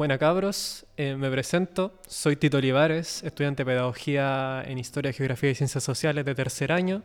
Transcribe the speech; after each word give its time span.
Buena 0.00 0.16
cabros, 0.16 0.86
eh, 0.96 1.14
me 1.14 1.30
presento, 1.30 1.92
soy 2.08 2.34
Tito 2.34 2.56
Olivares, 2.56 3.22
estudiante 3.22 3.64
de 3.64 3.66
Pedagogía 3.66 4.62
en 4.66 4.78
Historia, 4.78 5.12
Geografía 5.12 5.50
y 5.50 5.54
Ciencias 5.54 5.84
Sociales 5.84 6.24
de 6.24 6.34
tercer 6.34 6.72
año. 6.72 7.02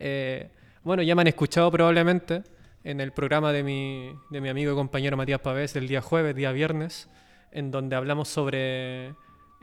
Eh, 0.00 0.50
bueno, 0.82 1.04
ya 1.04 1.14
me 1.14 1.20
han 1.20 1.28
escuchado 1.28 1.70
probablemente 1.70 2.42
en 2.82 3.00
el 3.00 3.12
programa 3.12 3.52
de 3.52 3.62
mi, 3.62 4.12
de 4.30 4.40
mi 4.40 4.48
amigo 4.48 4.72
y 4.72 4.74
compañero 4.74 5.16
Matías 5.16 5.38
Pavés 5.38 5.72
del 5.72 5.86
día 5.86 6.00
jueves, 6.00 6.34
día 6.34 6.50
viernes, 6.50 7.08
en 7.52 7.70
donde 7.70 7.94
hablamos 7.94 8.26
sobre 8.26 9.14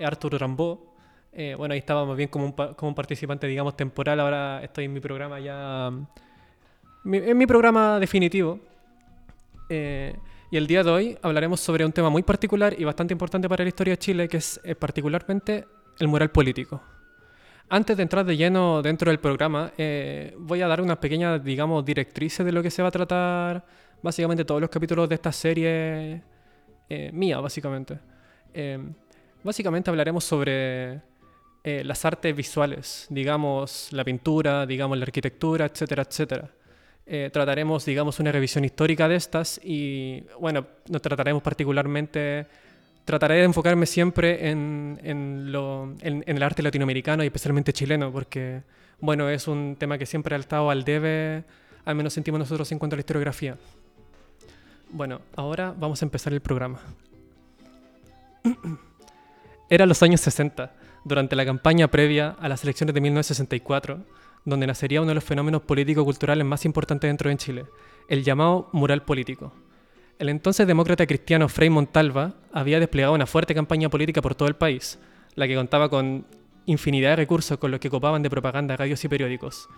Arthur 0.02 0.40
Rimbaud. 0.40 0.80
Eh, 1.34 1.56
bueno, 1.58 1.74
ahí 1.74 1.80
estábamos 1.80 2.16
bien 2.16 2.30
como 2.30 2.46
un, 2.46 2.54
como 2.54 2.88
un 2.88 2.96
participante, 2.96 3.46
digamos, 3.46 3.76
temporal, 3.76 4.22
ahora 4.22 4.64
estoy 4.64 4.86
en 4.86 4.94
mi 4.94 5.02
programa 5.02 5.42
ya, 5.42 5.92
en 7.04 7.38
mi 7.38 7.46
programa 7.46 8.00
definitivo. 8.00 8.58
Y 10.52 10.58
el 10.58 10.66
día 10.66 10.84
de 10.84 10.90
hoy 10.90 11.18
hablaremos 11.22 11.60
sobre 11.60 11.86
un 11.86 11.92
tema 11.92 12.10
muy 12.10 12.24
particular 12.24 12.74
y 12.76 12.84
bastante 12.84 13.14
importante 13.14 13.48
para 13.48 13.64
la 13.64 13.68
historia 13.68 13.94
de 13.94 13.98
Chile, 14.00 14.28
que 14.28 14.38
es 14.38 14.60
eh, 14.64 14.74
particularmente 14.74 15.68
el 16.00 16.08
mural 16.08 16.32
político. 16.32 16.82
Antes 17.70 17.96
de 17.96 18.02
entrar 18.02 18.26
de 18.26 18.36
lleno 18.36 18.82
dentro 18.82 19.12
del 19.12 19.20
programa, 19.20 19.72
eh, 19.78 20.34
voy 20.40 20.64
a 20.64 20.68
dar 20.68 20.82
unas 20.82 20.98
pequeñas, 20.98 21.44
digamos, 21.44 21.86
directrices 21.86 22.44
de 22.44 22.52
lo 22.52 22.64
que 22.64 22.72
se 22.72 22.82
va 22.82 22.88
a 22.88 22.92
tratar 22.92 23.64
básicamente 24.02 24.44
todos 24.44 24.60
los 24.60 24.72
capítulos 24.72 25.08
de 25.08 25.16
esta 25.16 25.32
serie 25.32 26.24
eh, 26.90 27.12
mía, 27.14 27.40
básicamente. 27.40 28.00
básicamente 29.44 29.92
hablaremos 29.92 30.24
sobre 30.24 31.00
las 31.64 32.04
artes 32.06 32.36
visuales, 32.36 33.06
digamos, 33.12 33.90
la 33.92 34.04
pintura, 34.04 34.66
digamos, 34.66 34.98
la 34.98 35.04
arquitectura, 35.04 35.68
etcétera, 35.68 36.02
etcétera. 36.02 36.50
Eh, 37.12 37.32
trataremos, 37.34 37.86
digamos, 37.86 38.20
una 38.20 38.32
revisión 38.32 38.64
histórica 38.66 39.08
de 39.08 39.16
estas 39.16 39.60
y, 39.64 40.24
bueno, 40.40 40.68
nos 40.90 41.02
trataremos 41.02 41.42
particularmente, 41.42 42.46
trataré 43.04 43.38
de 43.38 43.46
enfocarme 43.46 43.88
siempre 43.88 44.52
en, 44.52 45.00
en, 45.04 45.52
lo, 45.52 45.96
en, 46.02 46.24
el 46.28 46.44
arte 46.44 46.62
latinoamericano 46.62 47.24
y 47.24 47.26
especialmente 47.26 47.74
chileno, 47.74 48.12
porque, 48.12 48.62
bueno, 49.00 49.28
es 49.28 49.48
un 49.48 49.76
tema 49.76 49.98
que 49.98 50.06
siempre 50.06 50.36
ha 50.36 50.38
estado 50.38 50.70
al 50.70 50.84
debe, 50.84 51.44
al 51.84 51.96
menos 51.96 52.14
sentimos 52.14 52.38
nosotros 52.42 52.72
en 52.72 52.78
cuanto 52.78 52.94
a 52.94 52.98
la 52.98 53.02
historiografía. 53.02 53.58
Bueno, 54.92 55.22
ahora 55.36 55.74
vamos 55.76 56.04
a 56.04 56.06
empezar 56.06 56.32
el 56.32 56.42
programa. 56.42 56.80
Era 59.68 59.88
los 59.88 60.04
años 60.04 60.22
60, 60.22 60.74
durante 61.06 61.36
la 61.36 61.44
campaña 61.44 61.88
previa 61.88 62.36
a 62.40 62.48
las 62.48 62.64
elecciones 62.64 62.94
de 62.94 63.02
1964 63.02 63.98
donde 64.46 64.68
nacería 64.68 65.02
uno 65.02 65.10
de 65.10 65.16
los 65.16 65.24
fenómenos 65.24 65.62
político-culturales 65.62 66.46
más 66.46 66.66
importantes 66.66 67.10
dentro 67.10 67.30
de 67.30 67.38
Chile, 67.38 67.66
el 68.08 68.24
llamado 68.24 68.70
mural 68.72 69.04
político. 69.04 69.54
El 70.18 70.30
entonces 70.30 70.68
demócrata 70.68 71.08
cristiano 71.08 71.48
Frei 71.48 71.70
Montalva 71.70 72.34
había 72.52 72.80
desplegado 72.80 73.14
una 73.14 73.26
fuerte 73.26 73.56
campaña 73.56 73.90
política 73.90 74.22
por 74.22 74.36
todo 74.36 74.50
el 74.50 74.56
país, 74.56 75.00
la 75.36 75.48
que 75.48 75.56
contaba 75.56 75.90
con 75.90 76.26
infinidad 76.66 77.12
de 77.12 77.16
recursos 77.18 77.58
con 77.58 77.72
los 77.72 77.80
que 77.80 77.90
copaban 77.90 78.22
de 78.22 78.30
propaganda 78.30 78.76
radios 78.76 79.04
y 79.04 79.08
periódicos. 79.08 79.70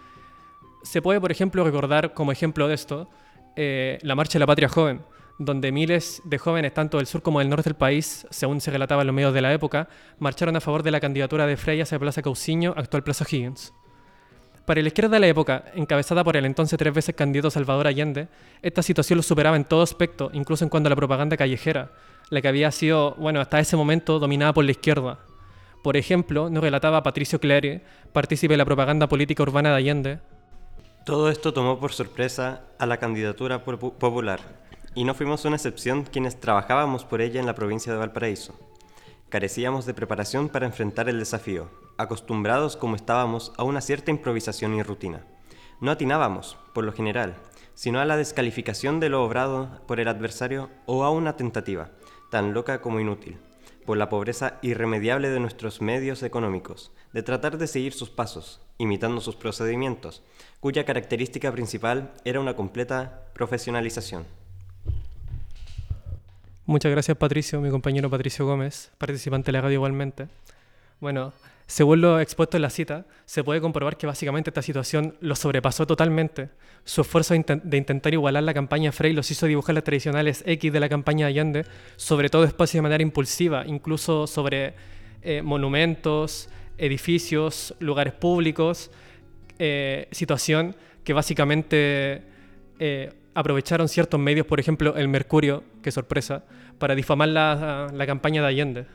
Se 0.84 1.02
puede, 1.02 1.22
por 1.22 1.32
ejemplo, 1.32 1.64
recordar 1.64 2.14
como 2.14 2.32
ejemplo 2.32 2.68
de 2.68 2.74
esto 2.74 3.08
eh, 3.56 4.00
la 4.02 4.16
Marcha 4.16 4.34
de 4.34 4.40
la 4.40 4.48
Patria 4.48 4.68
Joven, 4.68 5.02
donde 5.38 5.72
miles 5.72 6.22
de 6.26 6.38
jóvenes, 6.38 6.74
tanto 6.74 6.98
del 6.98 7.08
sur 7.08 7.22
como 7.22 7.40
del 7.40 7.50
norte 7.50 7.70
del 7.70 7.78
país, 7.78 8.28
según 8.30 8.62
se 8.62 8.72
relataba 8.72 9.02
en 9.02 9.08
los 9.08 9.16
medios 9.16 9.34
de 9.34 9.42
la 9.42 9.54
época, 9.54 9.90
marcharon 10.20 10.56
a 10.56 10.62
favor 10.62 10.84
de 10.84 10.92
la 10.92 11.00
candidatura 11.00 11.46
de 11.46 11.58
Frey 11.58 11.82
hacia 11.82 12.00
Plaza 12.00 12.22
Cauciño, 12.22 12.74
actual 12.76 13.04
Plaza 13.04 13.26
Higgins. 13.30 13.74
Para 14.66 14.82
la 14.82 14.88
izquierda 14.88 15.16
de 15.16 15.20
la 15.20 15.28
época, 15.28 15.66
encabezada 15.74 16.24
por 16.24 16.38
el 16.38 16.46
entonces 16.46 16.78
tres 16.78 16.94
veces 16.94 17.16
candidato 17.16 17.50
Salvador 17.50 17.88
Allende, 17.88 18.28
esta 18.62 18.84
situación 18.84 19.18
lo 19.18 19.24
superaba 19.24 19.56
en 19.56 19.66
todo 19.66 19.82
aspecto, 19.82 20.30
incluso 20.34 20.64
en 20.64 20.70
cuanto 20.70 20.88
a 20.88 20.92
la 20.92 20.96
propaganda 20.96 21.36
callejera, 21.36 21.92
la 22.30 22.42
que 22.42 22.48
había 22.48 22.72
sido, 22.72 23.16
bueno, 23.16 23.42
hasta 23.42 23.60
ese 23.60 23.76
momento 23.76 24.20
dominada 24.20 24.54
por 24.54 24.64
la 24.64 24.72
izquierda. 24.72 25.20
Por 25.84 25.98
ejemplo, 25.98 26.50
nos 26.50 26.64
relataba 26.64 27.02
Patricio 27.02 27.40
Clery, 27.40 27.82
partícipe 28.14 28.54
de 28.54 28.58
la 28.60 28.66
propaganda 28.66 29.08
política 29.08 29.42
urbana 29.42 29.70
de 29.70 29.76
Allende. 29.76 30.20
Todo 31.06 31.30
esto 31.30 31.52
tomó 31.54 31.80
por 31.80 31.92
sorpresa 31.92 32.62
a 32.78 32.86
la 32.86 32.98
candidatura 32.98 33.64
popular, 33.64 34.40
y 34.94 35.04
no 35.04 35.16
fuimos 35.16 35.44
una 35.46 35.56
excepción 35.56 36.04
quienes 36.04 36.40
trabajábamos 36.40 37.04
por 37.04 37.22
ella 37.22 37.40
en 37.40 37.48
la 37.48 37.56
provincia 37.56 37.92
de 37.92 37.98
Valparaíso. 37.98 38.54
Carecíamos 39.30 39.88
de 39.88 39.96
preparación 39.96 40.50
para 40.50 40.68
enfrentar 40.68 41.10
el 41.10 41.18
desafío, 41.18 41.70
acostumbrados 42.02 42.78
como 42.78 42.96
estábamos 42.96 43.54
a 43.58 43.64
una 43.64 43.82
cierta 43.82 44.12
improvisación 44.12 44.74
y 44.76 44.84
rutina. 44.84 45.26
No 45.80 45.92
atinábamos, 45.92 46.58
por 46.74 46.84
lo 46.84 46.94
general, 46.94 47.36
sino 47.74 48.00
a 48.00 48.06
la 48.06 48.18
descalificación 48.18 49.00
de 49.00 49.10
lo 49.10 49.24
obrado 49.24 49.82
por 49.88 50.00
el 50.00 50.08
adversario 50.08 50.70
o 50.86 51.04
a 51.04 51.12
una 51.12 51.38
tentativa, 51.38 51.90
tan 52.30 52.54
loca 52.54 52.82
como 52.82 53.00
inútil, 53.00 53.38
por 53.86 53.98
la 53.98 54.10
pobreza 54.10 54.60
irremediable 54.62 55.30
de 55.30 55.40
nuestros 55.40 55.82
medios 55.82 56.24
económicos, 56.24 56.92
de 57.14 57.24
tratar 57.24 57.58
de 57.58 57.68
seguir 57.68 57.94
sus 57.94 58.10
pasos, 58.10 58.62
imitando 58.78 59.22
sus 59.22 59.36
procedimientos, 59.36 60.24
cuya 60.60 60.86
característica 60.86 61.52
principal 61.52 62.14
era 62.24 62.40
una 62.40 62.56
completa 62.56 63.26
profesionalización. 63.34 64.26
Muchas 66.66 66.92
gracias 66.92 67.18
Patricio, 67.18 67.60
mi 67.60 67.70
compañero 67.70 68.10
Patricio 68.10 68.46
Gómez, 68.46 68.92
participante 68.98 69.48
de 69.48 69.54
la 69.54 69.62
radio 69.62 69.76
igualmente. 69.76 70.28
Bueno, 71.02 71.34
según 71.66 72.00
lo 72.02 72.20
expuesto 72.20 72.58
en 72.58 72.62
la 72.62 72.70
cita, 72.70 73.06
se 73.26 73.44
puede 73.44 73.60
comprobar 73.60 73.98
que 73.98 74.06
básicamente 74.06 74.52
esta 74.52 74.62
situación 74.62 75.16
lo 75.20 75.36
sobrepasó 75.36 75.88
totalmente. 75.88 76.50
Su 76.86 77.02
esfuerzo 77.02 77.34
de 77.34 77.78
intentar 77.78 78.14
igualar 78.14 78.44
la 78.44 78.54
campaña 78.54 78.92
Frey 78.92 79.12
los 79.12 79.32
hizo 79.32 79.48
dibujar 79.48 79.74
las 79.74 79.84
tradicionales 79.84 80.44
X 80.46 80.72
de 80.72 80.80
la 80.80 80.90
campaña 80.90 81.26
Allende, 81.26 81.66
sobre 81.96 82.30
todo 82.30 82.44
espacio 82.44 82.78
de 82.78 82.84
manera 82.84 83.02
impulsiva, 83.02 83.66
incluso 83.66 84.28
sobre 84.28 84.76
eh, 85.24 85.42
monumentos, 85.42 86.50
edificios, 86.78 87.74
lugares 87.80 88.14
públicos, 88.14 88.92
eh, 89.58 90.08
situación 90.12 90.76
que 91.04 91.14
básicamente 91.14 92.22
eh, 92.78 93.12
aprovecharon 93.34 93.88
ciertos 93.88 94.20
medios, 94.20 94.46
por 94.46 94.60
ejemplo 94.60 94.96
el 94.96 95.08
Mercurio, 95.08 95.64
qué 95.82 95.90
sorpresa, 95.92 96.44
para 96.78 96.94
difamar 96.94 97.30
la, 97.30 98.06
campaña 98.06 98.44
de 98.44 98.48
Allende. 98.48 98.86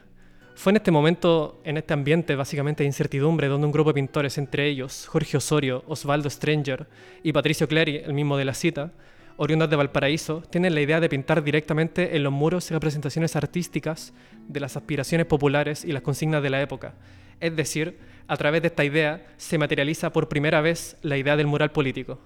Fue 0.57 0.71
en 0.71 0.77
este 0.79 0.91
momento, 0.91 1.61
en 1.65 1.77
este 1.77 1.93
ambiente 1.93 2.35
básicamente 2.35 2.83
de 2.83 2.87
incertidumbre, 2.87 3.47
donde 3.47 3.67
un 3.67 3.73
grupo 3.73 3.91
de 3.91 3.95
pintores, 3.95 4.39
entre 4.39 4.67
ellos 4.67 5.07
Jorge 5.07 5.37
Osorio, 5.37 5.85
Osvaldo 5.87 6.31
Stranger 6.31 6.87
y 7.23 7.35
Patricio 7.35 7.69
Clery, 7.69 7.99
el 7.99 8.15
mismo 8.15 8.39
de 8.39 8.47
la 8.47 8.55
cita, 8.55 8.91
oriundos 9.37 9.69
de 9.69 9.77
Valparaíso, 9.77 10.43
tienen 10.49 10.75
la 10.75 10.81
idea 10.81 10.99
de 10.99 11.11
pintar 11.11 11.45
directamente 11.45 12.17
en 12.17 12.23
los 12.23 12.33
muros 12.33 12.71
representaciones 12.71 13.37
artísticas 13.37 14.15
de 14.49 14.61
las 14.61 14.79
aspiraciones 14.79 15.27
populares 15.27 15.85
y 15.85 15.93
las 15.93 16.01
consignas 16.01 16.43
de 16.43 16.49
la 16.49 16.63
época. 16.63 16.95
Es 17.39 17.55
decir, 17.55 17.99
a 18.27 18.37
través 18.39 18.63
de 18.63 18.69
esta 18.69 18.83
idea 18.83 19.27
se 19.37 19.59
materializa 19.59 20.11
por 20.11 20.31
primera 20.31 20.63
vez 20.63 20.97
la 21.03 21.19
idea 21.19 21.37
del 21.37 21.49
mural 21.49 21.71
político. 21.71 22.19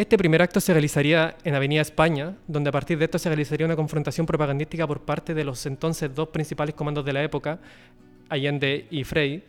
Este 0.00 0.16
primer 0.16 0.40
acto 0.40 0.60
se 0.60 0.72
realizaría 0.72 1.36
en 1.44 1.54
Avenida 1.54 1.82
España, 1.82 2.34
donde 2.48 2.70
a 2.70 2.72
partir 2.72 2.96
de 2.96 3.04
esto 3.04 3.18
se 3.18 3.28
realizaría 3.28 3.66
una 3.66 3.76
confrontación 3.76 4.24
propagandística 4.24 4.86
por 4.86 5.02
parte 5.02 5.34
de 5.34 5.44
los 5.44 5.66
entonces 5.66 6.14
dos 6.14 6.30
principales 6.30 6.74
comandos 6.74 7.04
de 7.04 7.12
la 7.12 7.22
época, 7.22 7.58
Allende 8.30 8.86
y 8.90 9.04
Frey, 9.04 9.44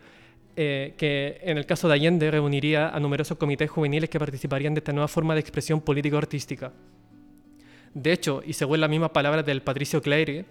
eh, 0.54 0.92
que 0.98 1.40
en 1.40 1.56
el 1.56 1.64
caso 1.64 1.88
de 1.88 1.94
Allende 1.94 2.30
reuniría 2.30 2.90
a 2.90 3.00
numerosos 3.00 3.38
comités 3.38 3.70
juveniles 3.70 4.10
que 4.10 4.18
participarían 4.18 4.74
de 4.74 4.80
esta 4.80 4.92
nueva 4.92 5.08
forma 5.08 5.32
de 5.32 5.40
expresión 5.40 5.80
político-artística. 5.80 6.70
De 7.94 8.12
hecho, 8.12 8.42
y 8.44 8.52
según 8.52 8.82
las 8.82 8.90
mismas 8.90 9.08
palabras 9.08 9.46
del 9.46 9.62
Patricio 9.62 10.02
Clary, 10.02 10.44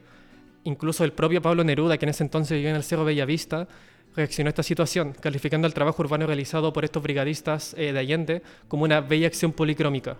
incluso 0.63 1.03
el 1.03 1.13
propio 1.13 1.43
Pablo 1.43 1.63
Neruda, 1.63 1.99
que 1.99 2.05
en 2.05 2.09
ese 2.09 2.23
entonces 2.23 2.55
vivía 2.55 2.71
en 2.71 2.75
el 2.75 2.83
Cerro 2.83 3.05
Bellavista, 3.05 3.67
reaccionó 4.15 4.49
a 4.49 4.51
esta 4.51 4.63
situación, 4.63 5.13
calificando 5.19 5.67
el 5.67 5.73
trabajo 5.73 6.01
urbano 6.01 6.27
realizado 6.27 6.73
por 6.73 6.83
estos 6.83 7.01
brigadistas 7.01 7.73
eh, 7.77 7.93
de 7.93 7.99
Allende 7.99 8.41
como 8.67 8.83
una 8.83 9.01
bella 9.01 9.27
acción 9.27 9.53
policrómica. 9.53 10.17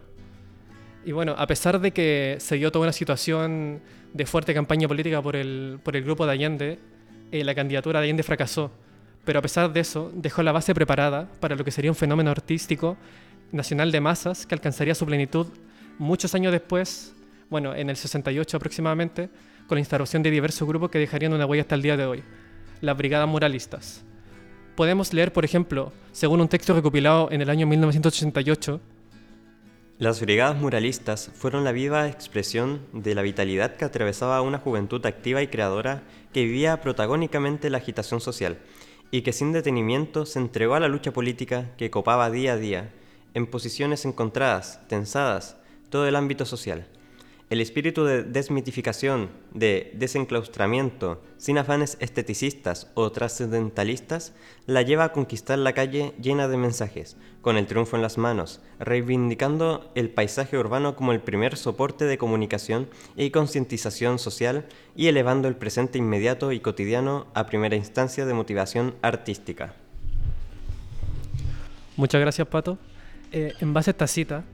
Y 1.05 1.11
bueno, 1.11 1.35
a 1.37 1.47
pesar 1.47 1.79
de 1.79 1.91
que 1.91 2.37
se 2.39 2.55
dio 2.55 2.71
toda 2.71 2.83
una 2.83 2.93
situación 2.93 3.81
de 4.13 4.25
fuerte 4.25 4.53
campaña 4.53 4.87
política 4.87 5.21
por 5.21 5.35
el, 5.35 5.79
por 5.83 5.95
el 5.95 6.03
grupo 6.03 6.25
de 6.25 6.31
Allende, 6.31 6.79
eh, 7.31 7.43
la 7.43 7.55
candidatura 7.55 7.99
de 7.99 8.05
Allende 8.05 8.23
fracasó. 8.23 8.71
Pero 9.25 9.39
a 9.39 9.41
pesar 9.41 9.71
de 9.71 9.79
eso, 9.79 10.11
dejó 10.13 10.41
la 10.43 10.51
base 10.51 10.73
preparada 10.73 11.29
para 11.39 11.55
lo 11.55 11.63
que 11.63 11.71
sería 11.71 11.91
un 11.91 11.95
fenómeno 11.95 12.31
artístico 12.31 12.97
nacional 13.51 13.91
de 13.91 13.99
masas 13.99 14.45
que 14.45 14.55
alcanzaría 14.55 14.95
su 14.95 15.05
plenitud 15.05 15.47
muchos 15.97 16.33
años 16.33 16.51
después, 16.51 17.13
bueno, 17.49 17.75
en 17.75 17.89
el 17.89 17.97
68 17.97 18.57
aproximadamente, 18.57 19.29
con 19.67 19.75
la 19.75 19.81
instalación 19.81 20.23
de 20.23 20.31
diversos 20.31 20.67
grupos 20.67 20.89
que 20.89 20.99
dejarían 20.99 21.33
una 21.33 21.45
huella 21.45 21.61
hasta 21.61 21.75
el 21.75 21.81
día 21.81 21.97
de 21.97 22.05
hoy 22.05 22.23
las 22.81 22.97
brigadas 22.97 23.27
muralistas. 23.27 24.03
Podemos 24.75 25.13
leer, 25.13 25.31
por 25.31 25.45
ejemplo, 25.45 25.93
según 26.11 26.41
un 26.41 26.47
texto 26.47 26.73
recopilado 26.73 27.31
en 27.31 27.41
el 27.41 27.49
año 27.49 27.67
1988, 27.67 28.81
las 29.99 30.19
brigadas 30.19 30.59
muralistas 30.59 31.29
fueron 31.35 31.63
la 31.63 31.71
viva 31.71 32.07
expresión 32.07 32.81
de 32.91 33.13
la 33.13 33.21
vitalidad 33.21 33.75
que 33.75 33.85
atravesaba 33.85 34.41
una 34.41 34.57
juventud 34.57 35.05
activa 35.05 35.43
y 35.43 35.47
creadora 35.47 36.01
que 36.33 36.43
vivía 36.43 36.81
protagónicamente 36.81 37.69
la 37.69 37.77
agitación 37.77 38.19
social 38.19 38.57
y 39.11 39.21
que 39.21 39.31
sin 39.31 39.51
detenimiento 39.51 40.25
se 40.25 40.39
entregó 40.39 40.73
a 40.73 40.79
la 40.79 40.87
lucha 40.87 41.11
política 41.11 41.69
que 41.77 41.91
copaba 41.91 42.31
día 42.31 42.53
a 42.53 42.57
día, 42.57 42.89
en 43.35 43.45
posiciones 43.45 44.03
encontradas, 44.05 44.79
tensadas, 44.87 45.57
todo 45.91 46.07
el 46.07 46.15
ámbito 46.15 46.45
social. 46.45 46.87
El 47.51 47.59
espíritu 47.59 48.05
de 48.05 48.23
desmitificación, 48.23 49.29
de 49.53 49.91
desenclaustramiento, 49.95 51.21
sin 51.35 51.57
afanes 51.57 51.97
esteticistas 51.99 52.89
o 52.93 53.11
trascendentalistas, 53.11 54.31
la 54.67 54.83
lleva 54.83 55.03
a 55.03 55.11
conquistar 55.11 55.59
la 55.59 55.73
calle 55.73 56.13
llena 56.21 56.47
de 56.47 56.55
mensajes, 56.55 57.17
con 57.41 57.57
el 57.57 57.67
triunfo 57.67 57.97
en 57.97 58.03
las 58.03 58.17
manos, 58.17 58.61
reivindicando 58.79 59.91
el 59.95 60.09
paisaje 60.09 60.57
urbano 60.57 60.95
como 60.95 61.11
el 61.11 61.19
primer 61.19 61.57
soporte 61.57 62.05
de 62.05 62.17
comunicación 62.17 62.87
y 63.17 63.31
concientización 63.31 64.17
social 64.17 64.65
y 64.95 65.07
elevando 65.07 65.49
el 65.49 65.57
presente 65.57 65.97
inmediato 65.97 66.53
y 66.53 66.61
cotidiano 66.61 67.27
a 67.33 67.47
primera 67.47 67.75
instancia 67.75 68.25
de 68.25 68.33
motivación 68.33 68.95
artística. 69.01 69.73
Muchas 71.97 72.21
gracias, 72.21 72.47
Pato. 72.47 72.77
Eh, 73.33 73.51
en 73.59 73.73
base 73.73 73.89
a 73.89 73.91
esta 73.91 74.07
cita, 74.07 74.45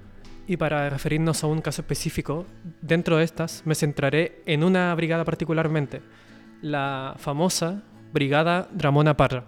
y 0.47 0.57
para 0.57 0.89
referirnos 0.89 1.43
a 1.43 1.47
un 1.47 1.61
caso 1.61 1.81
específico, 1.81 2.45
dentro 2.81 3.17
de 3.17 3.25
estas 3.25 3.63
me 3.65 3.75
centraré 3.75 4.41
en 4.45 4.63
una 4.63 4.95
brigada 4.95 5.25
particularmente, 5.25 6.01
la 6.61 7.15
famosa 7.17 7.83
Brigada 8.13 8.69
Ramona 8.75 9.17
Parra. 9.17 9.43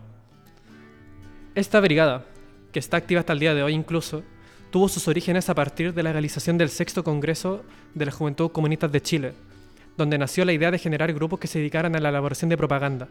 Esta 1.56 1.80
brigada, 1.80 2.26
que 2.74 2.80
está 2.80 2.98
activa 2.98 3.22
hasta 3.22 3.34
el 3.34 3.40
día 3.40 3.56
de 3.56 3.64
hoy 3.64 3.74
incluso, 3.74 4.24
tuvo 4.72 4.90
sus 4.90 5.08
orígenes 5.08 5.50
a 5.50 5.56
partir 5.56 5.94
de 5.94 6.04
la 6.04 6.12
realización 6.12 6.58
del 6.58 6.70
sexto 6.70 7.04
Congreso 7.04 7.64
de 7.96 8.06
la 8.06 8.12
Juventud 8.12 8.52
Comunista 8.52 8.88
de 8.88 9.02
Chile, 9.02 9.34
donde 9.98 10.18
nació 10.18 10.44
la 10.44 10.54
idea 10.54 10.70
de 10.70 10.78
generar 10.78 11.14
grupos 11.14 11.40
que 11.40 11.48
se 11.48 11.60
dedicaran 11.60 11.96
a 11.96 12.00
la 12.00 12.10
elaboración 12.10 12.50
de 12.50 12.58
propaganda. 12.58 13.08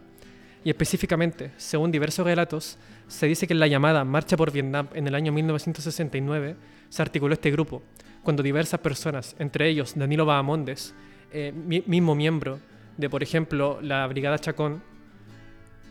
Y 0.64 0.70
específicamente, 0.70 1.52
según 1.56 1.90
diversos 1.90 2.26
relatos, 2.26 2.78
se 3.06 3.26
dice 3.26 3.46
que 3.46 3.52
en 3.52 3.60
la 3.60 3.66
llamada 3.66 4.05
Marcha 4.05 4.37
por 4.37 4.52
Vietnam 4.52 4.88
en 4.94 5.06
el 5.06 5.14
año 5.14 5.32
1969 5.32 6.56
se 6.88 7.02
articuló 7.02 7.34
este 7.34 7.50
grupo, 7.50 7.82
cuando 8.22 8.43
diversas 8.43 8.81
personas, 8.81 9.37
entre 9.38 9.69
ellos 9.69 9.94
Danilo 9.96 10.26
Bahamondes, 10.26 10.94
eh, 11.32 11.52
mismo 11.87 12.14
miembro 12.14 12.58
de, 12.96 13.08
por 13.08 13.22
ejemplo, 13.22 13.78
la 13.81 14.06
Brigada 14.06 14.38
Chacón, 14.38 14.82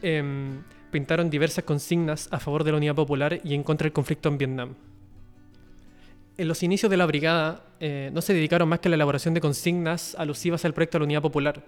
em, 0.01 0.61
pintaron 0.91 1.29
diversas 1.29 1.63
consignas 1.63 2.27
a 2.31 2.39
favor 2.39 2.63
de 2.63 2.71
la 2.71 2.77
unidad 2.77 2.95
popular 2.95 3.39
y 3.43 3.53
en 3.53 3.63
contra 3.63 3.85
del 3.85 3.93
conflicto 3.93 4.29
en 4.29 4.37
Vietnam. 4.37 4.75
En 6.37 6.47
los 6.47 6.61
inicios 6.61 6.89
de 6.91 6.97
la 6.97 7.05
brigada 7.07 7.63
eh, 7.79 8.11
no 8.13 8.21
se 8.21 8.33
dedicaron 8.33 8.69
más 8.69 8.79
que 8.79 8.89
a 8.89 8.91
la 8.91 8.95
elaboración 8.95 9.33
de 9.33 9.41
consignas 9.41 10.15
alusivas 10.15 10.63
al 10.65 10.73
proyecto 10.73 10.97
de 10.97 10.99
la 10.99 11.05
unidad 11.05 11.21
popular, 11.21 11.63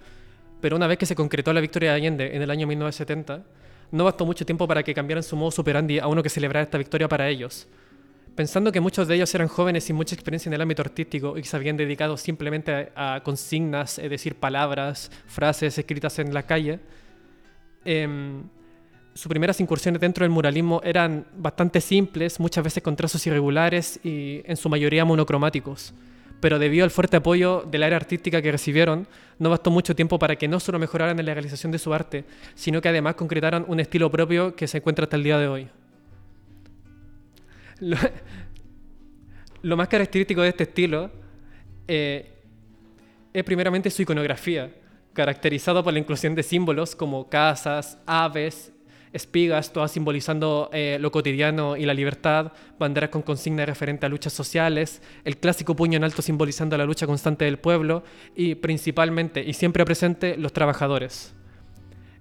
pero 0.61 0.75
una 0.75 0.87
vez 0.87 0.97
que 0.97 1.05
se 1.05 1.15
concretó 1.15 1.53
la 1.53 1.61
victoria 1.61 1.91
de 1.91 1.97
Allende 1.97 2.35
en 2.35 2.41
el 2.41 2.51
año 2.51 2.67
1970, 2.67 3.43
no 3.91 4.03
bastó 4.03 4.25
mucho 4.25 4.45
tiempo 4.45 4.67
para 4.67 4.83
que 4.83 4.93
cambiaran 4.93 5.23
su 5.23 5.35
modo 5.35 5.51
superandi 5.51 5.99
a 5.99 6.07
uno 6.07 6.21
que 6.21 6.29
celebrara 6.29 6.63
esta 6.63 6.77
victoria 6.77 7.07
para 7.07 7.27
ellos, 7.27 7.67
Pensando 8.39 8.71
que 8.71 8.79
muchos 8.79 9.05
de 9.09 9.15
ellos 9.15 9.35
eran 9.35 9.49
jóvenes 9.49 9.83
sin 9.83 9.97
mucha 9.97 10.15
experiencia 10.15 10.49
en 10.49 10.53
el 10.53 10.61
ámbito 10.61 10.81
artístico 10.81 11.37
y 11.37 11.41
que 11.41 11.47
se 11.49 11.57
habían 11.57 11.75
dedicado 11.75 12.15
simplemente 12.15 12.89
a, 12.95 13.19
consignas, 13.21 13.99
es 13.99 14.09
decir, 14.09 14.35
palabras, 14.35 15.11
frases 15.27 15.77
escritas 15.77 16.19
en 16.19 16.33
la 16.33 16.43
calle, 16.43 16.79
em, 17.83 18.43
sus 19.13 19.27
primeras 19.27 19.59
incursiones 19.59 19.99
dentro 19.99 20.23
del 20.23 20.31
muralismo 20.31 20.79
eran 20.85 21.25
bastante 21.35 21.81
simples, 21.81 22.39
muchas 22.39 22.63
veces 22.63 22.81
con 22.81 22.95
trazos 22.95 23.27
irregulares 23.27 23.99
y 24.05 24.41
en 24.45 24.55
su 24.55 24.69
mayoría 24.69 25.03
monocromáticos. 25.03 25.93
Pero 26.39 26.59
debido 26.59 26.85
al 26.85 26.91
fuerte 26.91 27.17
apoyo 27.17 27.65
del 27.69 27.83
área 27.83 27.97
artística 27.97 28.41
que 28.41 28.51
recibieron, 28.51 29.07
no 29.39 29.49
bastó 29.49 29.71
mucho 29.71 29.95
tiempo 29.95 30.19
para 30.19 30.37
que 30.37 30.47
no 30.47 30.59
solo 30.59 30.79
mejoraran 30.79 31.19
en 31.19 31.25
la 31.25 31.33
realización 31.33 31.71
de 31.71 31.79
su 31.79 31.93
arte, 31.93 32.23
sino 32.55 32.81
que 32.81 32.89
además 32.89 33.15
concretaran 33.15 33.65
un 33.67 33.79
estilo 33.79 34.09
propio 34.09 34.55
que 34.55 34.67
se 34.67 34.77
encuentra 34.77 35.03
hasta 35.03 35.17
el 35.17 35.23
día 35.23 35.37
de 35.37 35.47
hoy. 35.47 35.67
Lo, 37.79 37.97
más 39.77 39.87
característico 39.87 40.41
de 40.41 40.49
este 40.49 40.63
estilo 40.63 41.11
eh, 41.87 42.31
es 43.33 43.43
primeramente 43.43 43.89
su 43.89 44.01
iconografía, 44.01 44.71
caracterizado 45.13 45.83
por 45.83 45.91
la 45.91 45.99
inclusión 45.99 46.35
de 46.35 46.43
símbolos 46.43 46.95
como 46.95 47.29
casas, 47.29 47.97
aves, 48.05 48.71
espigas, 49.13 49.73
todas 49.73 49.91
simbolizando 49.91 50.69
eh, 50.71 50.97
lo 50.99 51.11
cotidiano 51.11 51.77
y 51.77 51.85
la 51.85 51.93
libertad, 51.93 52.51
banderas 52.77 53.09
con 53.09 53.21
consigna 53.21 53.65
referente 53.65 54.05
a 54.05 54.09
luchas 54.09 54.33
sociales, 54.33 55.01
el 55.23 55.37
clásico 55.37 55.75
puño 55.75 55.97
en 55.97 56.03
alto 56.03 56.21
simbolizando 56.21 56.77
la 56.77 56.85
lucha 56.85 57.07
constante 57.07 57.45
del 57.45 57.57
pueblo 57.57 58.03
y 58.35 58.55
principalmente 58.55 59.43
y 59.43 59.53
siempre 59.53 59.85
presente 59.85 60.37
los 60.37 60.53
trabajadores. 60.53 61.33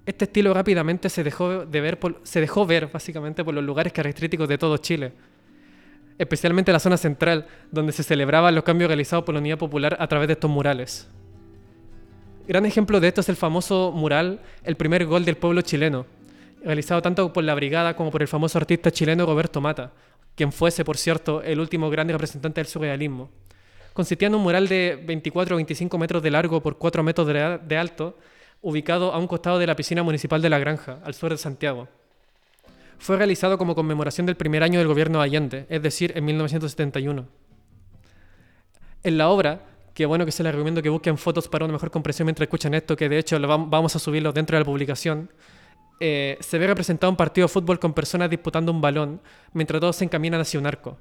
Este 0.07 0.25
estilo 0.25 0.55
rápidamente 0.55 1.11
se 1.11 1.23
dejó, 1.23 1.67
de 1.67 1.81
ver 1.81 1.99
se 2.23 2.41
dejó 2.41 2.65
ver 2.65 2.89
básicamente 2.91 3.45
por 3.45 3.55
los 3.55 3.63
lugares 3.63 3.93
característicos 3.93 4.49
de 4.49 4.57
todo 4.57 4.79
Chile, 4.79 5.13
especialmente 6.17 6.73
la 6.73 6.81
zona 6.81 6.97
central, 6.97 7.47
donde 7.71 7.93
se 7.93 8.03
celebraban 8.03 8.55
los 8.55 8.65
cambios 8.65 8.89
realizados 8.89 9.25
por 9.25 9.35
la 9.35 9.41
Unidad 9.41 9.59
Popular 9.59 9.97
a 10.01 10.07
través 10.09 10.29
de 10.29 10.33
estos 10.33 10.51
murales. 10.51 11.09
Gran 12.47 12.65
ejemplo 12.65 12.99
de 12.99 13.09
esto 13.09 13.21
es 13.21 13.29
el 13.29 13.37
famoso 13.37 13.93
mural 13.95 14.41
El 14.65 14.77
primer 14.77 15.05
gol 15.05 15.27
del 15.27 15.37
pueblo 15.37 15.61
chileno, 15.61 16.07
realizado 16.69 17.03
tanto 17.03 17.33
por 17.33 17.43
la 17.43 17.57
brigada 17.57 17.97
como 17.97 18.13
por 18.13 18.23
el 18.23 18.29
famoso 18.29 18.59
artista 18.59 18.93
chileno 18.93 19.27
Roberto 19.27 19.61
Mata, 19.61 19.91
quien 20.37 20.53
fuese, 20.53 20.85
por 20.85 20.97
cierto, 20.97 21.43
el 21.43 21.59
último 21.59 21.91
grande 21.91 22.13
representante 22.13 22.61
del 22.61 22.69
surrealismo. 22.69 23.31
Consistía 23.93 24.29
en 24.29 24.37
un 24.37 24.43
mural 24.43 24.69
de 24.69 25.03
24 25.05 25.57
o 25.57 25.59
25 25.59 25.99
metros 25.99 26.23
de 26.23 26.31
largo 26.31 26.63
por 26.63 26.79
4 26.79 27.03
metros 27.03 27.27
de 27.27 27.77
alto, 27.77 28.17
ubicado 28.63 29.13
a 29.13 29.19
un 29.19 29.27
costado 29.27 29.59
de 29.59 29.67
la 29.67 29.75
piscina 29.75 30.05
municipal 30.05 30.41
de 30.41 30.51
La 30.51 30.61
Granja, 30.61 31.01
al 31.03 31.15
sur 31.15 31.31
de 31.31 31.39
Santiago 31.39 31.89
fue 32.99 33.17
realizado 33.17 33.57
como 33.59 33.75
conmemoración 33.75 34.27
del 34.27 34.37
primer 34.37 34.63
año 34.63 34.79
del 34.79 34.89
gobierno 34.89 35.19
de 35.19 35.25
Allende, 35.25 35.67
es 35.69 35.81
decir, 35.81 36.13
en 36.17 36.25
1971. 36.25 37.27
En 39.05 39.19
la 39.19 39.29
obra, 39.29 39.63
que 39.95 40.05
bueno 40.05 40.27
que 40.27 40.33
se 40.33 40.43
les 40.43 40.53
recomiendo 40.53 40.83
que 40.83 40.89
busquen 40.89 41.17
fotos 41.17 41.49
para 41.49 41.65
una 41.65 41.73
mejor 41.73 41.91
comprensión 41.91 42.27
mientras 42.27 42.47
escuchan 42.47 42.75
esto, 42.75 42.97
que 42.97 43.09
de 43.09 43.19
hecho 43.19 43.39
vamos 43.41 43.95
a 43.95 43.99
subirlo 43.99 44.33
dentro 44.33 44.57
de 44.57 44.61
la 44.61 44.65
publicación, 44.65 45.31
eh, 46.01 46.39
se 46.41 46.59
ve 46.59 46.67
representado 46.67 47.11
un 47.11 47.17
partido 47.17 47.47
de 47.47 47.53
fútbol 47.53 47.79
con 47.79 47.93
personas 47.93 48.31
disputando 48.31 48.71
un 48.71 48.81
balón 48.81 49.21
mientras 49.53 49.81
todos 49.81 49.97
se 49.97 50.05
encaminan 50.05 50.41
hacia 50.41 50.61
un 50.61 50.67
arco. 50.67 50.99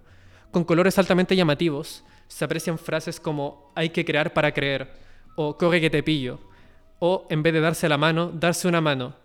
Con 0.51 0.63
colores 0.63 0.97
altamente 0.97 1.35
llamativos, 1.35 2.03
se 2.27 2.45
aprecian 2.45 2.77
frases 2.77 3.19
como 3.19 3.71
hay 3.75 3.89
que 3.89 4.05
crear 4.05 4.33
para 4.33 4.53
creer, 4.53 4.91
o 5.35 5.57
corre 5.57 5.81
que 5.81 5.89
te 5.89 6.03
pillo, 6.03 6.39
o 6.99 7.27
en 7.29 7.44
vez 7.44 7.53
de 7.53 7.61
darse 7.61 7.89
la 7.89 7.97
mano, 7.97 8.31
darse 8.33 8.67
una 8.67 8.81
mano, 8.81 9.15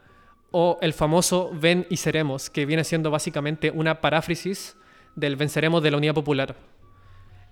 o 0.50 0.78
el 0.82 0.92
famoso 0.92 1.50
ven 1.54 1.86
y 1.88 1.96
seremos, 1.96 2.50
que 2.50 2.66
viene 2.66 2.84
siendo 2.84 3.10
básicamente 3.10 3.70
una 3.70 4.00
paráfrasis 4.00 4.76
del 5.16 5.36
venceremos 5.36 5.82
de 5.82 5.90
la 5.90 5.96
Unidad 5.96 6.14
Popular. 6.14 6.56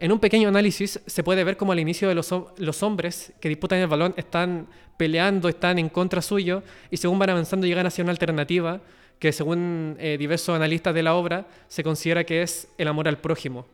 En 0.01 0.13
un 0.13 0.19
pequeño 0.19 0.49
análisis 0.49 0.99
se 1.07 1.23
puede 1.23 1.45
ver 1.45 1.59
cómo 1.59 1.73
al 1.73 1.79
inicio 1.79 2.09
de 2.09 2.15
los, 2.15 2.83
hombres 2.83 3.35
que 3.39 3.51
disputan 3.51 3.81
el 3.81 3.87
balón 3.87 4.15
están 4.17 4.67
peleando, 4.97 5.47
están 5.47 5.79
en 5.79 5.91
contra 5.91 6.23
suyo 6.23 6.63
y 6.91 6.97
según 6.97 7.19
van 7.19 7.29
avanzando 7.29 7.67
llegan 7.67 7.85
hacia 7.87 8.03
una 8.03 8.13
alternativa 8.13 8.81
que 9.19 9.31
según 9.31 9.99
eh, 10.01 10.17
diversos 10.19 10.57
analistas 10.57 10.95
de 10.95 11.03
la 11.03 11.15
obra 11.15 11.47
se 11.69 11.85
considera 11.85 12.25
que 12.25 12.41
es 12.41 12.69
el 12.79 12.89
amor 12.89 13.09
al 13.09 13.19
prójimo. 13.19 13.67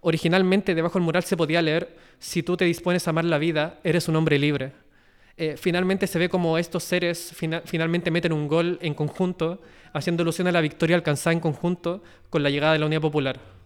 Originalmente 0.00 0.74
debajo 0.74 0.94
del 0.94 1.04
mural 1.04 1.22
se 1.22 1.36
podía 1.36 1.62
leer, 1.62 1.96
si 2.18 2.42
tú 2.42 2.56
te 2.56 2.64
dispones 2.64 3.06
a 3.06 3.10
amar 3.10 3.24
la 3.24 3.38
vida, 3.38 3.78
eres 3.84 4.08
un 4.08 4.16
hombre 4.16 4.36
libre. 4.40 4.72
Eh, 5.36 5.54
finalmente 5.56 6.08
se 6.08 6.18
ve 6.18 6.28
como 6.28 6.58
estos 6.58 6.82
seres 6.82 7.32
finalmente 7.64 8.10
meten 8.10 8.32
un 8.32 8.48
gol 8.48 8.80
en 8.82 8.94
conjunto, 8.94 9.62
haciendo 9.92 10.24
alusión 10.24 10.48
a 10.48 10.52
la 10.52 10.60
victoria 10.60 10.96
alcanzada 10.96 11.34
en 11.34 11.40
conjunto 11.40 12.02
con 12.30 12.42
la 12.42 12.50
llegada 12.50 12.72
de 12.72 12.80
la 12.80 12.86
Unidad 12.86 13.02
Popular. 13.02 13.57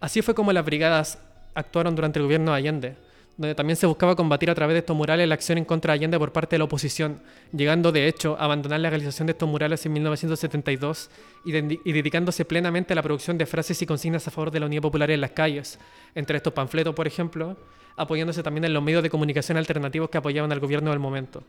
Así 0.00 0.22
fue 0.22 0.34
como 0.34 0.52
las 0.52 0.64
brigadas 0.64 1.18
actuaron 1.54 1.96
durante 1.96 2.18
el 2.18 2.24
gobierno 2.24 2.52
de 2.52 2.58
Allende, 2.58 2.96
donde 3.36 3.54
también 3.54 3.76
se 3.76 3.86
buscaba 3.86 4.16
combatir 4.16 4.50
a 4.50 4.54
través 4.54 4.74
de 4.74 4.80
estos 4.80 4.96
murales 4.96 5.28
la 5.28 5.34
acción 5.34 5.58
en 5.58 5.64
contra 5.64 5.92
de 5.92 5.98
Allende 5.98 6.18
por 6.18 6.32
parte 6.32 6.54
de 6.54 6.58
la 6.58 6.64
oposición, 6.64 7.20
llegando 7.52 7.92
de 7.92 8.08
hecho 8.08 8.36
a 8.38 8.44
abandonar 8.44 8.80
la 8.80 8.90
realización 8.90 9.26
de 9.26 9.32
estos 9.32 9.48
murales 9.48 9.84
en 9.86 9.92
1972 9.92 11.10
y, 11.44 11.52
dedicándose 11.52 12.44
plenamente 12.44 12.92
a 12.92 12.96
la 12.96 13.02
producción 13.02 13.38
de 13.38 13.46
frases 13.46 13.80
y 13.82 13.86
consignas 13.86 14.26
a 14.26 14.30
favor 14.30 14.50
de 14.50 14.60
la 14.60 14.66
Unidad 14.66 14.82
Popular 14.82 15.10
en 15.10 15.20
las 15.20 15.30
calles, 15.32 15.78
entre 16.14 16.36
estos 16.36 16.52
panfletos, 16.52 16.94
por 16.94 17.06
ejemplo, 17.06 17.56
apoyándose 17.96 18.42
también 18.42 18.64
en 18.64 18.74
los 18.74 18.82
medios 18.82 19.02
de 19.02 19.10
comunicación 19.10 19.58
alternativos 19.58 20.10
que 20.10 20.18
apoyaban 20.18 20.52
al 20.52 20.60
gobierno 20.60 20.90
del 20.90 21.00
momento. 21.00 21.42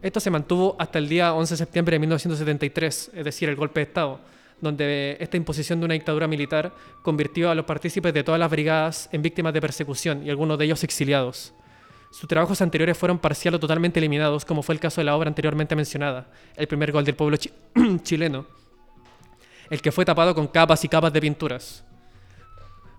Esto 0.00 0.20
se 0.20 0.30
mantuvo 0.30 0.76
hasta 0.78 0.98
el 0.98 1.08
día 1.08 1.34
11 1.34 1.54
de 1.54 1.58
septiembre 1.58 1.94
de 1.96 2.00
1973, 2.00 3.10
es 3.14 3.24
decir, 3.24 3.48
el 3.48 3.56
golpe 3.56 3.80
de 3.80 3.84
Estado, 3.84 4.20
donde 4.60 5.16
esta 5.20 5.36
imposición 5.36 5.78
de 5.80 5.84
una 5.86 5.94
dictadura 5.94 6.26
militar 6.26 6.72
convirtió 7.02 7.50
a 7.50 7.54
los 7.54 7.64
partícipes 7.64 8.12
de 8.12 8.24
todas 8.24 8.38
las 8.38 8.50
brigadas 8.50 9.08
en 9.12 9.22
víctimas 9.22 9.52
de 9.52 9.60
persecución 9.60 10.26
y 10.26 10.30
algunos 10.30 10.58
de 10.58 10.64
ellos 10.64 10.82
exiliados. 10.84 11.54
Sus 12.10 12.28
trabajos 12.28 12.62
anteriores 12.62 12.96
fueron 12.96 13.18
parcial 13.18 13.54
o 13.54 13.60
totalmente 13.60 14.00
eliminados, 14.00 14.44
como 14.44 14.62
fue 14.62 14.74
el 14.74 14.80
caso 14.80 15.00
de 15.00 15.04
la 15.04 15.16
obra 15.16 15.28
anteriormente 15.28 15.76
mencionada, 15.76 16.30
El 16.56 16.66
primer 16.66 16.90
gol 16.90 17.04
del 17.04 17.14
pueblo 17.14 17.36
chileno, 18.02 18.46
el 19.68 19.82
que 19.82 19.92
fue 19.92 20.04
tapado 20.04 20.34
con 20.34 20.46
capas 20.48 20.84
y 20.84 20.88
capas 20.88 21.12
de 21.12 21.20
pinturas. 21.20 21.84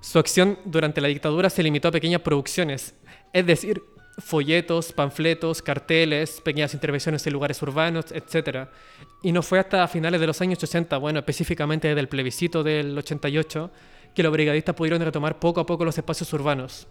Su 0.01 0.19
acción 0.19 0.59
durante 0.63 1.01
la 1.01 1.07
dictadura 1.07 1.49
se 1.49 1.63
limitó 1.63 1.87
a 1.87 1.91
pequeñas 1.91 2.21
producciones, 2.21 2.95
es 3.33 3.45
decir, 3.45 3.81
folletos, 4.19 4.93
panfletos, 4.93 5.61
carteles, 5.61 6.41
pequeñas 6.41 6.73
intervenciones 6.73 7.25
en 7.25 7.33
lugares 7.33 7.61
urbanos, 7.61 8.05
etc. 8.11 8.67
Y 9.23 9.31
no 9.31 9.41
fue 9.41 9.59
hasta 9.59 9.87
finales 9.87 10.21
de 10.21 10.27
los 10.27 10.41
años 10.41 10.61
80, 10.61 10.97
bueno, 10.97 11.19
específicamente 11.19 11.87
desde 11.87 12.01
el 12.01 12.09
plebiscito 12.09 12.63
del 12.63 12.97
88, 12.97 13.71
que 14.13 14.23
los 14.23 14.31
brigadistas 14.31 14.75
pudieron 14.75 15.01
retomar 15.01 15.39
poco 15.39 15.61
a 15.61 15.65
poco 15.65 15.85
los 15.85 15.97
espacios 15.97 16.31
urbanos. 16.33 16.87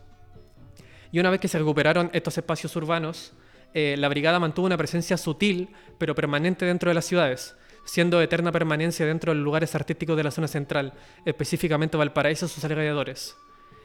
Y 1.11 1.21
una 1.21 1.31
vez 1.31 1.41
que 1.41 1.49
se 1.49 1.59
recuperaron 1.59 2.11
estos 2.13 2.37
espacios 2.37 2.75
urbanos, 2.77 3.33
eh, 3.75 3.97
la 3.99 4.09
brigada 4.09 4.39
mantuvo 4.39 4.67
una 4.67 4.77
presencia 4.77 5.17
sutil 5.17 5.69
pero 5.99 6.15
permanente 6.15 6.65
dentro 6.65 6.91
de 6.91 6.95
las 6.95 7.05
ciudades, 7.05 7.57
siendo 7.85 8.21
eterna 8.21 8.53
permanencia 8.53 9.07
dentro 9.07 9.33
de 9.33 9.37
los 9.37 9.45
lugares 9.45 9.75
artísticos 9.75 10.17
de 10.17 10.25
la 10.25 10.31
zona 10.31 10.49
central, 10.49 10.95
específicamente 11.25 11.97
Valparaíso 11.97 12.47
y 12.47 12.49
sus 12.49 12.65
alrededores. 12.65 13.37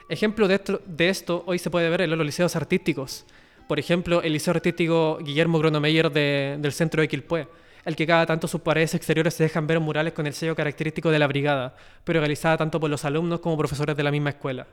Ejemplo 0.09 0.47
de 0.47 0.55
esto, 0.55 0.81
de 0.85 1.09
esto 1.09 1.43
hoy 1.45 1.59
se 1.59 1.69
puede 1.69 1.89
ver 1.89 2.01
en 2.01 2.09
los 2.09 2.25
liceos 2.25 2.55
artísticos. 2.55 3.25
Por 3.67 3.79
ejemplo, 3.79 4.21
el 4.21 4.33
liceo 4.33 4.53
artístico 4.53 5.17
Guillermo 5.21 5.59
Gronomeyer 5.59 6.11
de, 6.11 6.57
del 6.59 6.73
centro 6.73 7.01
de 7.01 7.07
Quilpué, 7.07 7.47
el 7.85 7.95
que 7.95 8.05
cada 8.05 8.25
tanto 8.25 8.47
sus 8.47 8.61
paredes 8.61 8.93
exteriores 8.93 9.33
se 9.33 9.43
dejan 9.43 9.67
ver 9.67 9.79
murales 9.79 10.13
con 10.13 10.27
el 10.27 10.33
sello 10.33 10.55
característico 10.55 11.09
de 11.11 11.19
la 11.19 11.27
brigada, 11.27 11.75
pero 12.03 12.19
realizada 12.19 12.57
tanto 12.57 12.79
por 12.79 12.89
los 12.89 13.05
alumnos 13.05 13.39
como 13.39 13.57
profesores 13.57 13.95
de 13.95 14.03
la 14.03 14.11
misma 14.11 14.31
escuela. 14.31 14.67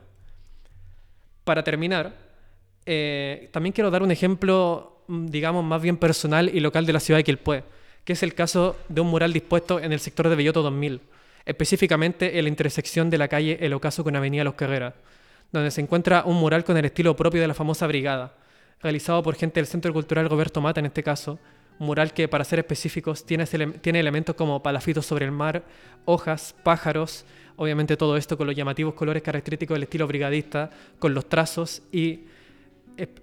Para 1.43 1.63
terminar, 1.63 2.13
eh, 2.85 3.49
también 3.51 3.73
quiero 3.73 3.91
dar 3.91 4.03
un 4.03 4.11
ejemplo, 4.11 5.03
mm, 5.07 5.27
digamos, 5.27 5.63
más 5.63 5.81
bien 5.81 5.97
personal 5.97 6.49
y 6.53 6.59
local 6.59 6.85
de 6.85 6.93
la 6.93 6.99
ciudad 6.99 7.19
de 7.19 7.23
Quilpué, 7.23 7.63
que 8.03 8.13
es 8.13 8.23
el 8.23 8.33
caso 8.33 8.77
de 8.89 9.01
un 9.01 9.07
mural 9.07 9.33
dispuesto 9.33 9.79
en 9.79 9.93
el 9.93 9.99
sector 9.99 10.29
de 10.29 10.35
Belloto 10.35 10.61
2000, 10.61 11.01
específicamente 11.45 12.37
en 12.37 12.45
la 12.45 12.49
intersección 12.49 13.09
de 13.09 13.17
la 13.17 13.27
calle 13.27 13.57
El 13.61 13.73
Ocaso 13.73 14.03
con 14.03 14.15
Avenida 14.15 14.43
Los 14.43 14.55
Carreras, 14.55 14.93
donde 15.51 15.71
se 15.71 15.81
encuentra 15.81 16.23
un 16.25 16.37
mural 16.37 16.63
con 16.63 16.77
el 16.77 16.85
estilo 16.85 17.15
propio 17.15 17.41
de 17.41 17.47
la 17.47 17.53
famosa 17.53 17.87
brigada, 17.87 18.33
realizado 18.81 19.21
por 19.21 19.35
gente 19.35 19.59
del 19.59 19.67
Centro 19.67 19.93
Cultural 19.93 20.29
Roberto 20.29 20.61
Mata 20.61 20.79
en 20.79 20.87
este 20.87 21.03
caso, 21.03 21.39
mural 21.79 22.13
que, 22.13 22.27
para 22.27 22.43
ser 22.43 22.59
específicos, 22.59 23.25
tiene, 23.25 23.45
elementos 23.99 24.35
como 24.35 24.61
palafitos 24.61 25.05
sobre 25.05 25.25
el 25.25 25.31
mar, 25.31 25.63
hojas, 26.05 26.55
pájaros, 26.63 27.25
obviamente 27.55 27.97
todo 27.97 28.17
esto 28.17 28.37
con 28.37 28.47
los 28.47 28.55
llamativos 28.55 28.93
colores 28.93 29.23
característicos 29.23 29.75
del 29.75 29.83
estilo 29.83 30.07
brigadista, 30.07 30.69
con 30.99 31.13
los 31.13 31.27
trazos 31.27 31.81
y, 31.91 32.21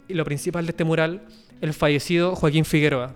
y 0.09 0.15
lo 0.15 0.25
principal 0.25 0.67
de 0.67 0.71
este 0.71 0.85
mural, 0.85 1.23
el 1.61 1.73
fallecido 1.73 2.35
Joaquín 2.35 2.65
Figueroa. 2.65 3.15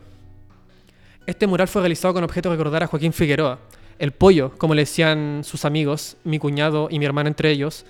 Este 1.26 1.46
mural 1.46 1.68
fue 1.68 1.82
realizado 1.82 2.14
con 2.14 2.24
objeto 2.24 2.50
de 2.50 2.56
recordar 2.56 2.84
a 2.84 2.86
Joaquín 2.86 3.12
Figueroa, 3.12 3.58
el 3.98 4.12
pollo, 4.12 4.52
como 4.58 4.74
le 4.74 4.82
decían 4.82 5.42
sus 5.44 5.64
amigos, 5.64 6.16
mi 6.24 6.38
cuñado 6.38 6.88
y 6.90 6.98
mi 6.98 7.04
hermana 7.04 7.28
entre 7.28 7.50
ellos, 7.50 7.84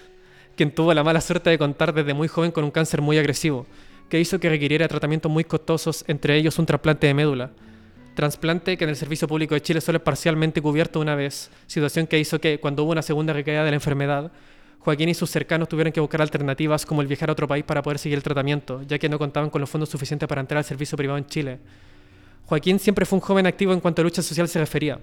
quien 0.57 0.75
tuvo 0.75 0.93
la 0.95 1.05
mala 1.05 1.21
suerte 1.21 1.51
de 1.51 1.59
contar 1.59 1.93
desde 1.93 2.15
muy 2.15 2.29
joven 2.29 2.51
con 2.51 2.65
un 2.65 2.71
cáncer 2.71 3.01
muy 3.01 3.19
agresivo, 3.19 3.67
que 4.09 4.21
hizo 4.21 4.39
que 4.39 4.49
requiriera 4.49 4.89
tratamientos 4.89 5.31
muy 5.31 5.45
costosos, 5.45 6.05
entre 6.09 6.37
ellos 6.37 6.59
un 6.59 6.67
trasplante 6.67 7.07
de 7.07 7.15
médula. 7.15 7.51
Trasplante 8.15 8.77
que 8.77 8.85
en 8.85 8.91
el 8.91 8.97
Servicio 8.97 9.27
Público 9.27 9.55
de 9.55 9.63
Chile 9.63 9.81
solo 9.81 9.97
es 9.97 10.05
parcialmente 10.05 10.61
cubierto 10.61 11.01
una 11.01 11.15
vez, 11.15 11.51
situación 11.67 12.07
que 12.07 12.19
hizo 12.19 12.41
que, 12.41 12.61
cuando 12.61 12.85
hubo 12.85 12.93
una 12.93 13.03
segunda 13.03 13.33
recaída 13.33 13.65
de 13.65 13.71
la 13.71 13.77
enfermedad, 13.77 14.31
Joaquín 14.81 15.09
y 15.09 15.15
sus 15.15 15.31
cercanos 15.31 15.69
tuvieron 15.69 15.93
que 15.93 16.01
buscar 16.01 16.21
alternativas 16.21 16.85
como 16.85 17.03
el 17.03 17.07
viajar 17.07 17.31
a 17.31 17.33
otro 17.33 17.47
país 17.47 17.65
para 17.65 17.83
poder 17.83 17.99
seguir 17.99 18.19
el 18.19 18.23
tratamiento, 18.23 18.83
ya 18.83 18.99
que 18.99 19.09
no 19.09 19.19
contaban 19.19 19.49
con 19.49 19.61
los 19.61 19.71
fondos 19.71 19.89
suficientes 19.89 20.29
para 20.29 20.41
entrar 20.41 20.59
al 20.59 20.65
servicio 20.65 20.99
privado 20.99 21.19
en 21.19 21.27
Chile. 21.27 21.59
Joaquín 22.47 22.79
siempre 22.81 23.07
fue 23.07 23.17
un 23.17 23.21
joven 23.21 23.47
activo 23.47 23.73
en 23.73 23.81
cuanto 23.81 24.03
a 24.03 24.05
lucha 24.05 24.23
social 24.23 24.49
se 24.49 24.59
refería, 24.59 24.99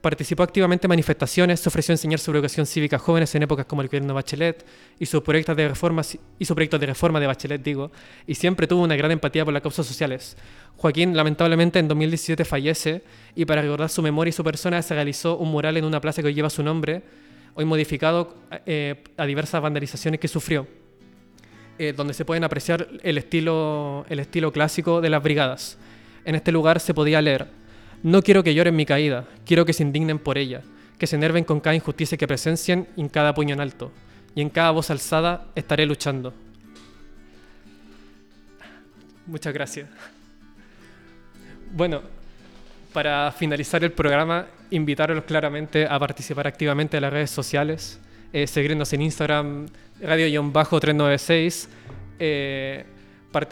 Participó 0.00 0.42
activamente 0.42 0.86
en 0.86 0.88
manifestaciones, 0.88 1.60
se 1.60 1.68
ofreció 1.68 1.92
a 1.92 1.94
enseñar 1.94 2.18
sobre 2.20 2.38
educación 2.38 2.64
cívica 2.64 2.96
a 2.96 2.98
jóvenes 2.98 3.34
en 3.34 3.42
épocas 3.42 3.66
como 3.66 3.82
el 3.82 3.88
gobierno 3.88 4.14
Bachelet 4.14 4.64
y 4.98 5.04
de 5.04 5.68
reforma, 5.68 6.00
hizo 6.38 6.54
proyectos 6.54 6.80
de 6.80 6.86
reforma 6.86 7.20
de 7.20 7.26
Bachelet, 7.26 7.62
digo, 7.62 7.92
y 8.26 8.34
siempre 8.34 8.66
tuvo 8.66 8.82
una 8.82 8.96
gran 8.96 9.10
empatía 9.10 9.44
por 9.44 9.52
las 9.52 9.62
causas 9.62 9.86
sociales. 9.86 10.38
Joaquín 10.76 11.14
lamentablemente 11.14 11.78
en 11.78 11.88
2017 11.88 12.46
fallece 12.46 13.02
y 13.34 13.44
para 13.44 13.60
recordar 13.60 13.90
su 13.90 14.00
memoria 14.00 14.30
y 14.30 14.32
su 14.32 14.42
persona 14.42 14.80
se 14.80 14.94
realizó 14.94 15.36
un 15.36 15.50
mural 15.50 15.76
en 15.76 15.84
una 15.84 16.00
plaza 16.00 16.22
que 16.22 16.32
lleva 16.32 16.48
su 16.48 16.62
nombre, 16.62 17.02
hoy 17.52 17.66
modificado 17.66 18.36
eh, 18.64 19.04
a 19.18 19.26
diversas 19.26 19.60
vandalizaciones 19.60 20.18
que 20.18 20.28
sufrió, 20.28 20.66
eh, 21.78 21.92
donde 21.94 22.14
se 22.14 22.24
pueden 22.24 22.44
apreciar 22.44 22.88
el 23.02 23.18
estilo 23.18 24.06
clásico 24.50 25.02
de 25.02 25.10
las 25.10 25.22
brigadas. 25.22 25.76
En 26.24 26.36
este 26.36 26.52
lugar 26.52 26.80
se 26.80 26.94
podía 26.94 27.20
leer 27.20 27.59
no 28.02 28.22
quiero 28.22 28.42
que 28.42 28.54
lloren 28.54 28.76
mi 28.76 28.86
caída, 28.86 29.26
quiero 29.44 29.64
que 29.64 29.72
se 29.72 29.82
indignen 29.82 30.18
por 30.18 30.38
ella, 30.38 30.62
que 30.98 31.06
se 31.06 31.16
enerven 31.16 31.44
con 31.44 31.60
cada 31.60 31.74
injusticia 31.74 32.18
que 32.18 32.26
presencien 32.26 32.88
y 32.96 33.02
en 33.02 33.08
cada 33.08 33.34
puño 33.34 33.54
en 33.54 33.60
alto, 33.60 33.92
y 34.34 34.40
en 34.40 34.50
cada 34.50 34.70
voz 34.70 34.90
alzada 34.90 35.46
estaré 35.54 35.86
luchando. 35.86 36.32
Muchas 39.26 39.52
gracias. 39.52 39.88
Bueno, 41.72 42.02
para 42.92 43.30
finalizar 43.32 43.84
el 43.84 43.92
programa, 43.92 44.46
invitarlos 44.70 45.24
claramente 45.24 45.86
a 45.86 45.98
participar 45.98 46.46
activamente 46.46 46.96
en 46.96 47.02
las 47.02 47.12
redes 47.12 47.30
sociales, 47.30 48.00
eh, 48.32 48.46
seguirnos 48.46 48.92
en 48.92 49.02
Instagram, 49.02 49.66
radio-396. 50.00 51.68
Eh, 52.18 52.84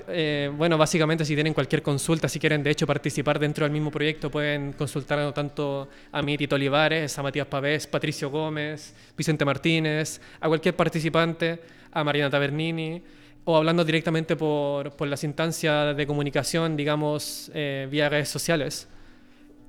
eh, 0.08 0.50
bueno, 0.56 0.76
básicamente 0.76 1.25
si 1.25 1.35
tienen 1.35 1.54
cualquier 1.54 1.82
consulta, 1.82 2.28
si 2.28 2.38
quieren 2.38 2.62
de 2.62 2.70
hecho 2.70 2.87
participar 2.87 3.38
dentro 3.38 3.64
del 3.64 3.73
mismo 3.73 3.90
proyecto, 3.90 4.30
pueden 4.30 4.73
consultar 4.73 5.32
tanto 5.32 5.88
a 6.12 6.23
mí, 6.23 6.37
Tito 6.37 6.56
Olivares, 6.56 7.18
a 7.18 7.23
Matías 7.23 7.47
Pavés, 7.47 7.87
Patricio 7.87 8.30
Gómez, 8.30 8.94
Vicente 9.16 9.44
Martínez, 9.44 10.20
a 10.40 10.49
cualquier 10.49 10.75
participante, 10.75 11.61
a 11.92 12.02
Mariana 12.04 12.30
Tavernini, 12.30 13.02
o 13.44 13.56
hablando 13.56 13.85
directamente 13.85 14.37
por, 14.37 14.90
por 14.97 15.08
las 15.08 15.25
instancias 15.25 15.97
de 15.97 16.06
comunicación, 16.06 16.76
digamos, 16.76 17.50
eh, 17.54 17.88
vía 17.90 18.08
redes 18.08 18.28
sociales. 18.28 18.88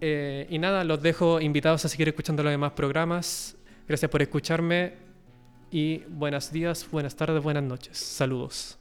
Eh, 0.01 0.47
y 0.49 0.59
nada, 0.59 0.83
los 0.83 1.01
dejo 1.01 1.39
invitados 1.39 1.85
a 1.85 1.89
seguir 1.89 2.07
escuchando 2.07 2.43
los 2.43 2.51
demás 2.51 2.71
programas. 2.73 3.55
Gracias 3.87 4.09
por 4.09 4.21
escucharme 4.21 4.93
y 5.71 5.99
buenos 6.07 6.51
días, 6.51 6.87
buenas 6.89 7.15
tardes, 7.15 7.41
buenas 7.43 7.63
noches. 7.63 7.97
Saludos. 7.97 8.78